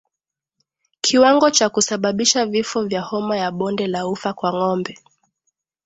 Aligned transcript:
Kiwango 1.01 1.49
cha 1.51 1.69
kusababisha 1.69 2.45
vifo 2.45 2.83
vya 2.83 3.01
homa 3.01 3.37
ya 3.37 3.51
bonde 3.51 3.87
la 3.87 4.07
ufa 4.07 4.33
kwa 4.33 4.53
ngombe 4.53 4.97